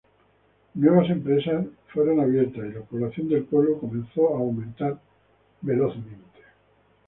Nuevas 0.73 1.11
empresas 1.11 1.63
fueron 1.93 2.19
abiertas 2.21 2.65
y 2.65 2.73
la 2.73 2.81
población 2.81 3.29
del 3.29 3.43
pueblo 3.43 3.77
comenzó 3.77 4.33
a 4.33 4.39
aumentar 4.39 4.99
velozmente. 5.61 6.39